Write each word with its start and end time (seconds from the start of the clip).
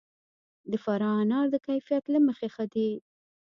د 0.71 0.73
فراه 0.83 1.15
انار 1.23 1.45
د 1.51 1.55
کیفیت 1.67 2.03
له 2.13 2.19
مخې 2.27 2.47
ښه 2.53 2.65
دي. 2.73 2.89